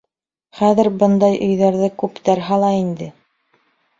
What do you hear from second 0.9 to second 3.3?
бындай өйҙәрҙе күптәр һала инде.